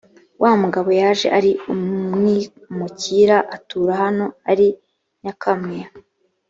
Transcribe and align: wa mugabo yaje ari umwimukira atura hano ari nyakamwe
wa 0.41 0.51
mugabo 0.61 0.89
yaje 1.01 1.27
ari 1.37 1.51
umwimukira 1.71 3.37
atura 3.55 3.93
hano 4.03 4.25
ari 4.51 4.67
nyakamwe 5.21 5.77